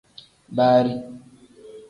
Baari. 0.55 0.93